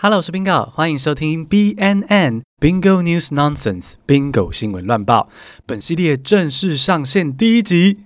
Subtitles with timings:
[0.00, 5.28] Hello，我是 Bingo，欢迎收听 BNN Bingo News Nonsense Bingo 新闻乱报。
[5.66, 8.04] 本系列正式上线第一集。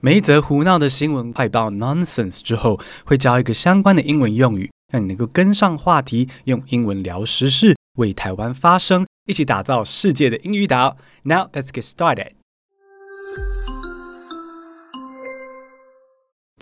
[0.00, 10.96] 每一则胡闹的新闻快报 Nonsense 之后，会教一个相关的英文用语，让你能够跟上话题，用英文聊时事，为台湾发声，一起打造世界的英语岛。
[11.24, 12.30] Now let's get started。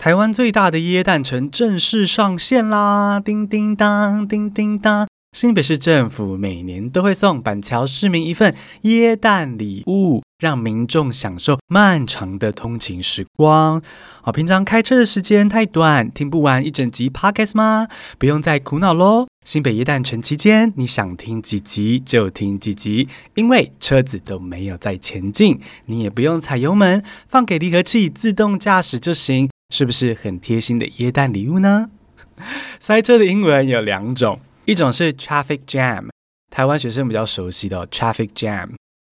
[0.05, 3.19] 台湾最大的椰蛋城正式上线啦！
[3.19, 5.07] 叮叮当，叮叮当。
[5.35, 13.81] 新北市政府每年都会送板桥市民一份椰蛋礼物，让民众享受漫长的通勤时光。
[14.21, 17.87] 好，平常开车的时间太短，听不完一整集 Podcast 吗？
[18.19, 19.25] 不用再苦恼喽！
[19.43, 29.49] 新北椰蛋城期间，你想听几集就听几集，因为车子都没有在前进，你也不用踩油门，放给离合器自动驾驶就行。
[29.75, 31.89] 是不是很贴心的耶诞礼物呢？
[32.79, 36.07] 塞车的英文有两种，一种是 traffic jam，
[36.49, 38.69] 台湾学生比较熟悉的、traffic jam。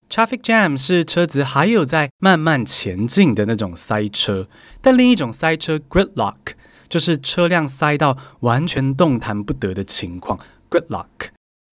[0.09, 4.47] traffic jam 是车子还有在慢慢前进的那种塞车，
[4.79, 6.53] 但另一种塞车 gridlock
[6.87, 10.39] 就是车辆塞到完全动弹不得的情况。
[10.69, 11.07] gridlock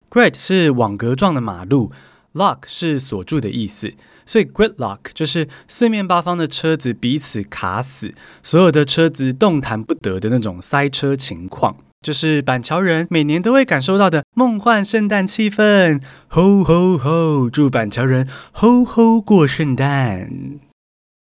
[0.09, 1.91] grid 是网格状的马路
[2.35, 3.95] ，lock 是锁住的意思。
[4.27, 16.03] 所以 gridlock 就是四面八方的车子彼此卡死，所有的车子动弹不得的那种塞车情况，就是板桥人每年都会感受到的梦幻圣诞气氛。
[16.29, 17.49] 吼吼吼！
[17.49, 20.66] 祝板桥人吼吼过圣诞。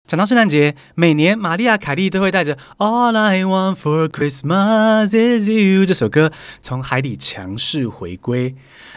[0.07, 8.53] 讲到圣诞节，每年玛丽亚凯莉都会带着《All I Want for Christmas Is You》这首歌从海里强势回归。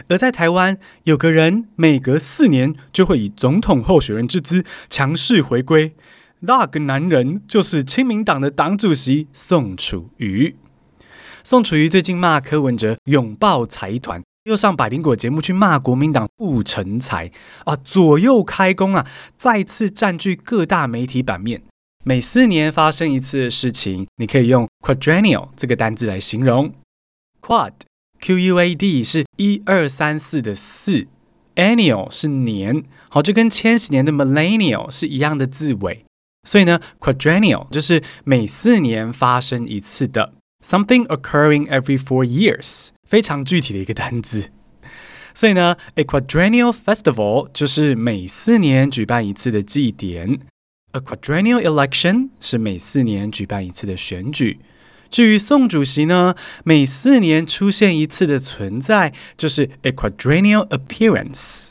[0.07, 5.95] 而在台湾，有个人每隔四年就会以总统候选人之姿强势回归，
[6.41, 10.55] 那个男人就是亲民党的党主席宋楚瑜。
[11.43, 14.21] 宋楚瑜最近骂柯文哲拥抱财团。
[14.43, 17.31] 又上百灵果节目去骂国民党不成才
[17.65, 19.05] 啊，左右开弓啊，
[19.37, 21.63] 再次占据各大媒体版面。
[22.05, 26.73] 每四年发生一次的事情，你可以用 quadrennial 这个单字来形容。
[27.41, 27.73] quad
[28.19, 31.07] q u a d 是一二三四的四
[31.55, 36.05] ，annual 是年，好，就跟千禧年的 millennial 是一样的字尾。
[36.47, 40.33] 所以呢，quadrennial 就是每四年发生一次的
[40.65, 42.89] something occurring every four years。
[43.09, 44.51] 非常具体的一个单字，
[45.33, 50.39] 所以呢，a quadrennial festival 就是每四年举办一次的祭典
[50.91, 54.59] ，a quadrennial election 是每四年举办一次的选举。
[55.09, 61.69] 至于宋主席呢，每四年出现一次的存在，就是 a quadrennial appearance。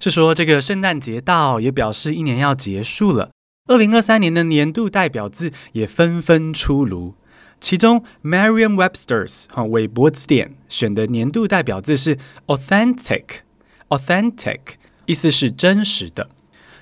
[0.00, 3.30] 是说这个圣诞节到，也表示一年要结束了。
[3.68, 7.14] 二零二三年的年度代表字也纷纷出炉。
[7.60, 14.60] 其中，Merriam-Webster's 哈韦博字典选的年度代表字是 authentic，authentic
[15.06, 16.30] 意思是真实的。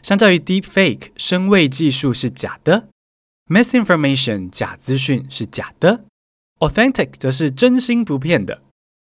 [0.02, 2.88] 相较于 deepfake 声位技术是假的
[3.48, 6.04] ，misinformation 假资讯是假的
[6.58, 8.60] ，authentic 则是真心不骗的。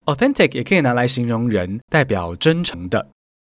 [0.06, 3.10] authentic 也可以拿来形容人，代表真诚的。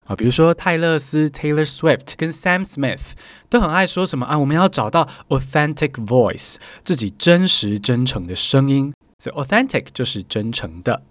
[0.07, 3.11] 啊，比如说泰勒斯 （Taylor Swift） 跟 Sam Smith
[3.49, 8.93] 都很爱说什么啊，我们要找到 authentic voice，自己真实真诚的声音。
[9.19, 11.01] 所以 authentic 就是真诚的。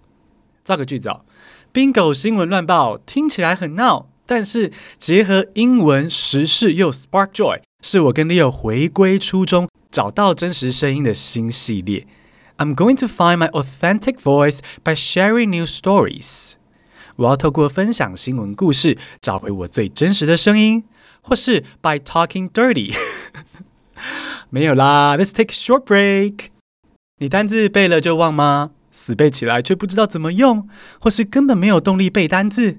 [0.63, 1.21] 造个句子哦
[1.73, 12.07] ，Bingo 新闻乱报听起来很闹，但是结合英文时事又 spark joy，是我跟 Leo 回归初衷，找到真实声音的新系列。
[12.57, 16.53] I'm going to find my authentic voice by sharing new stories.
[17.17, 20.83] 我要透过分享新闻故事，找回我最真实的声音，
[21.21, 22.95] 或是 by talking dirty。
[24.51, 26.49] 没有啦，Let's take a short break。
[27.17, 28.69] 你单字背了就忘吗？
[28.91, 30.69] 死背起来却不知道怎么用，
[30.99, 32.77] 或是根本没有动力背单字？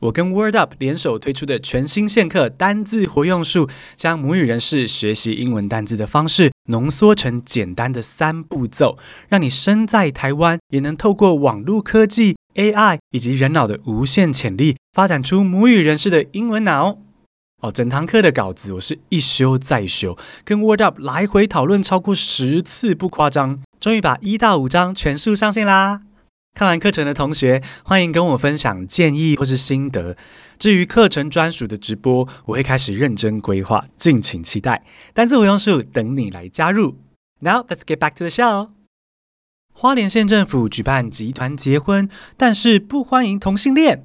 [0.00, 8.98] 我跟 Word Up 联手推出的全新线课单字活用术，将母语人士学习英文单字的方式浓缩成简单的三步骤，
[9.28, 12.36] 让你身在台湾也能透过网络科技。
[12.54, 16.98] AI 以及人脑的无限潜力，发展出母语人士的英文脑。
[17.60, 23.60] 哦，整堂课的稿子我是一修再修，跟 Word Up 来回讨论超过十次，不夸张。
[23.78, 26.00] 终于把一到五章全数上线啦！
[26.54, 30.16] 看完课程的同学，欢迎跟我分享建议或是心得。
[30.58, 34.82] 至于课程专属的直播，我会开始认真规划，敬请期待。
[35.12, 36.96] 单字活用术等你来加入。
[37.40, 38.79] Now let's get back to the show.
[39.80, 42.06] 花莲县政府举办集团结婚，
[42.36, 44.04] 但是不欢迎同性恋。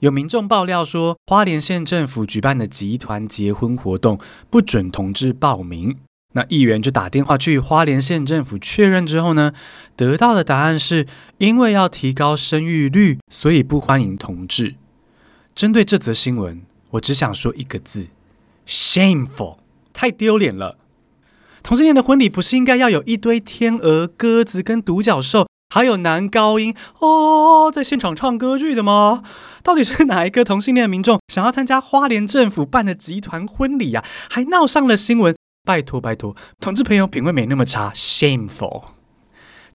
[0.00, 4.20] 有民众爆料说，花莲县政府举办的集团结婚活动
[4.50, 5.96] 不准同志报名。
[6.34, 9.54] 那议员就打电话去花莲县政府确认之后呢，
[9.96, 11.06] 得到的答案是
[11.38, 14.74] 因为要提高生育率，所以不欢迎同志。
[15.54, 16.60] 针对这则新闻，
[16.90, 18.08] 我只想说一个字
[18.66, 19.56] ：shameful，
[19.94, 20.76] 太丢脸了。
[21.62, 29.22] 同性恋的婚礼不是应该要有一堆天鹅、鸽子跟独角兽，还有男高音哦，在现场唱歌剧的吗？
[29.62, 34.08] 到底是哪一个同性恋民众想要参加花莲政府办的集团婚礼呀、啊？
[34.30, 35.34] 还闹上了新闻。
[35.62, 38.84] 拜托拜托，同志朋友品味没那么差，shameful。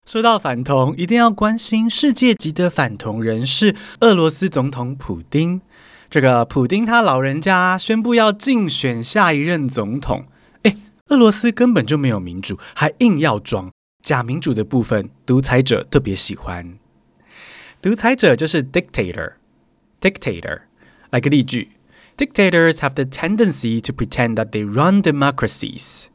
[0.05, 5.61] 说到反同，一定要关心世界级的反同人士——俄罗斯总统普丁。
[6.09, 10.25] 这个普丁他老人家宣布要竞选下一任总统。
[11.13, 13.71] 俄罗斯根本就没有民主，还硬要装
[14.01, 16.79] 假民主的部分，独裁者特别喜欢。
[17.79, 20.61] 独裁者就是 dictator，dictator。
[21.11, 21.69] 来个例句。
[22.17, 26.05] Dictators have the tendency to pretend that they run democracies.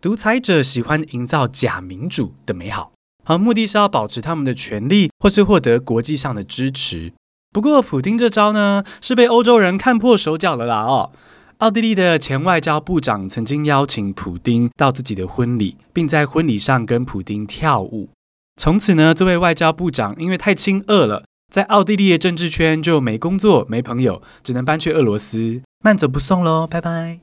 [0.00, 2.92] 独裁者喜欢营造假民主的美好，
[3.24, 7.12] 好，目的是要保持他们的权力，或是获得国际上的支持。
[7.52, 11.12] 不过，普丁这招呢，是被欧洲人看破手脚了啦哦。
[11.58, 18.10] 奥地利的前外交部长曾经邀请普丁到自己的婚礼，并在婚礼上跟普丁跳舞。
[18.56, 21.24] 从此呢，这位外交部长因为太亲俄了。
[21.52, 27.18] 在奥地利的政治圈就没工作、没朋友，只能搬去俄罗斯，慢走不送喽，拜拜。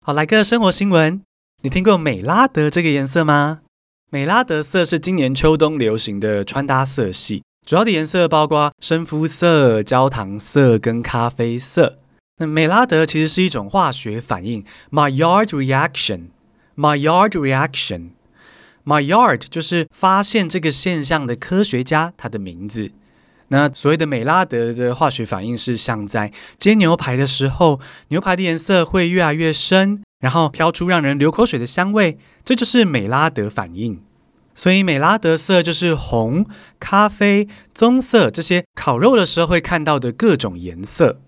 [0.00, 1.20] 好，来个生活新闻，
[1.60, 3.60] 你听过美拉德这个颜色吗？
[4.10, 11.98] 美拉德色是今年秋冬流行的穿搭色系，主要的颜色包括深肤色、焦糖色跟咖啡色。
[12.38, 22.90] 那美拉德其实是一种化学反应，Maillard reaction，Maillard reaction，Maillard 就是发现这个现象的科学家，他的名字。
[23.48, 34.00] 那所谓的美拉德的化学反应是像在煎牛排的时候，牛排的颜色会越来越深，然后飘出让人流口水的香味，这就是美拉德反应。
[34.54, 36.46] 所以美拉德色就是红、
[36.80, 41.20] 咖啡、棕色这些烤肉的时候会看到的各种颜色。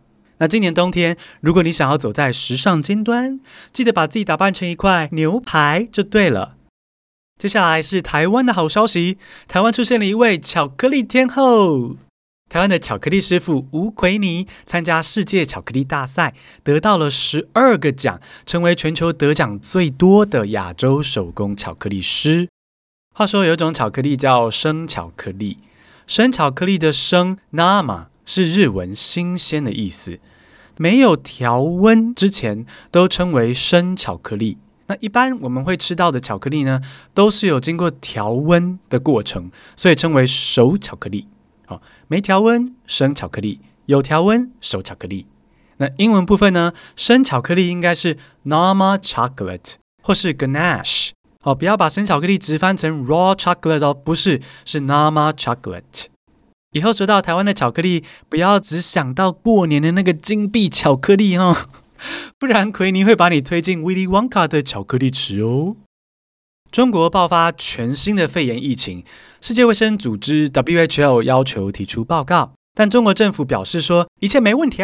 [0.45, 3.41] 那今年冬天，如果你想要走在时尚尖端，
[3.73, 6.57] 记得把自己打扮成一块牛排就对了。
[7.39, 9.17] 接下来是台湾的好消息，
[9.49, 11.97] 台湾出现了一位巧克力天后。
[12.51, 22.51] 台湾的巧克力师傅吴奎尼参加世界巧克力大赛，得到了十二个奖，成为全球得奖最多的亚洲手工巧克力师。
[23.15, 25.61] 话说有一种巧克力叫生巧克力，
[26.07, 30.19] 生巧克力的生 nama 是日文新鲜的意思，
[30.77, 34.59] 没有调温之前都称为生巧克力。
[34.87, 36.81] 那一般我们会吃到的巧克力呢，
[37.15, 41.27] 都是有经过调温的过程，所以称为熟巧克力。
[41.67, 45.27] 好，没调温生巧克力，有调温熟巧克力。
[45.79, 46.73] 那英文部分呢？
[46.95, 51.11] 生巧克力应该是 Nama chocolate 或是 ganache。
[51.41, 56.14] 好，不要把生巧克力直翻成 raw chocolate 哦，不是，是 Nama chocolate。
[56.75, 61.57] 以后说到台湾的巧克力，不要只想到过年的那个金币巧克力哈、哦，
[62.39, 65.77] 不然奎尼会把你推进威利旺卡的巧克力池哦。
[66.73, 69.05] 中国爆发全新的肺炎疫情，
[69.41, 74.83] 世界卫生组织 WHO 要求提出报告，但中国政府表示说一切没问题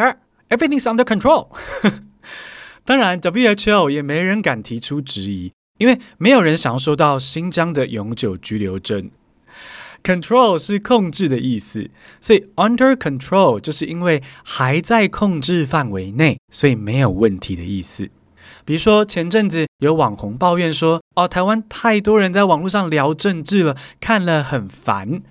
[0.48, 1.48] ，Everything's under control。
[2.86, 9.10] 当然，WHO 也没人敢提出质疑，因为没有人想要收到新疆的永久居留证。
[10.02, 18.08] Control 是控制的意思，所以 under control 就是因为还在控制范围内，所以没有问题的意思。
[18.65, 25.22] 比如说，前阵子有网红抱怨说：“哦，台湾太多人在网络上聊政治了，看了很烦。”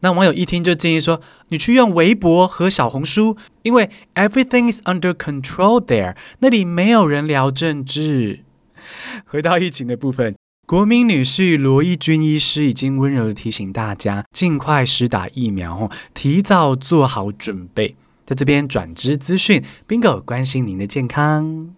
[0.00, 8.40] 那网友一听就建议说：“你去用微博和小红书，因为 everything is under control there，那里没有人聊政治。”
[9.26, 10.34] 回到疫情的部分，
[10.66, 17.94] 国民女婿罗一钧医师已经温柔地提醒大家，尽快施打疫苗，提早做好准备。
[18.24, 21.74] 在这边转知资讯，Bingo 关心您的健康。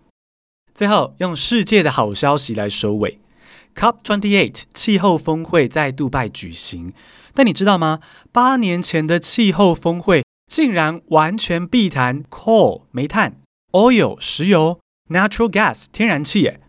[0.72, 3.18] 最后，用世界的好消息来收尾。
[3.74, 6.92] COP28 气候峰会在杜拜举行，
[7.34, 7.98] 但你知道吗？
[8.30, 13.40] 八年前的气候峰会竟然完全避谈 coal 煤炭、
[13.72, 16.60] oil 石油、natural gas 天然气，诶，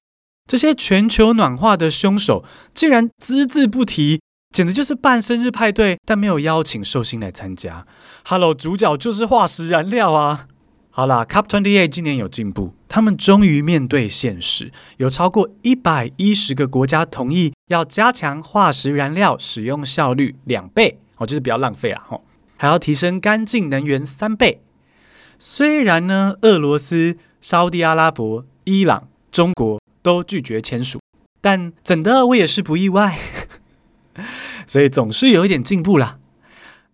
[0.48, 4.22] 这些全球暖化的凶手竟然只字不提，
[4.52, 7.88] 简直就是办生日派对，但没有邀请寿星来参加。
[8.26, 10.48] Hello，主角就是化石燃料啊！
[10.92, 22.24] 好啦，COP28 今年有进步，他们终于面对现实，有超过一百一十个国家同意要加强化石燃料使用效率两倍，哦，就是不要浪费啊，吼，
[22.56, 24.62] 还要提升干净能源三倍。
[25.40, 31.00] 虽然呢，俄罗斯、沙乌地阿拉伯、伊朗、中国都拒绝签署，
[31.42, 33.18] 但怎的我也是不意外，
[34.68, 36.20] 所以总是有一点进步啦。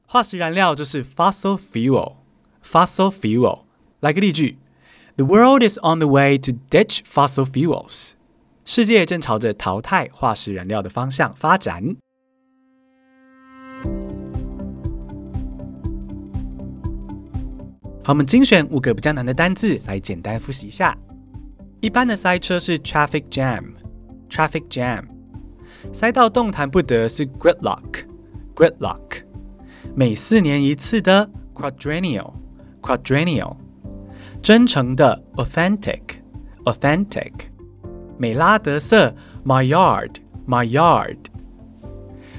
[0.06, 3.64] 化石燃料就是 fossil fuel，fossil fuel。
[4.00, 4.60] 来个例句
[5.18, 8.12] ：The world is on the way to ditch fossil fuels。
[8.64, 11.98] 世界正朝着淘汰化石燃料的方向发展。
[18.06, 20.98] 好，我们精选五个比较难的单字来简单复习一下。
[21.82, 25.04] 一般的塞车是 traffic jam，traffic jam。
[25.92, 29.24] 塞到动弹不得是 gridlock，gridlock。
[29.96, 33.58] 每四年一次的 quadrennial，quadrennial。
[34.44, 37.32] 真诚的 authentic，authentic。
[38.16, 41.18] 美拉德色，my yard，my yard。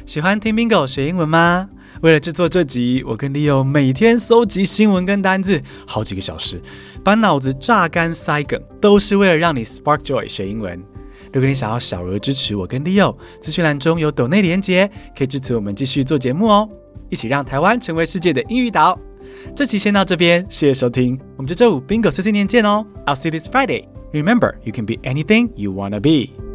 [0.07, 1.69] 喜欢听 Bingo 学英文吗？
[2.03, 6.61] 为了制作这集，我跟 Leo 每天搜集新闻跟单字，好几个小时，
[7.05, 10.83] 把脑子榨干塞梗，都是为了让你 spark joy 学英文。
[11.33, 16.69] 如果你想要小额支持我跟 Leo，资讯栏中有抖内连结，可以支持我们继续做节目哦，
[17.09, 18.99] 一起让台湾成为世界的英语岛。
[19.55, 22.85] 这期先到这边，谢谢收听，我们就周五 Bingo 碎碎念见哦。
[23.07, 23.85] I'll see you this Friday.
[24.13, 26.52] Remember, you can be anything you wanna be.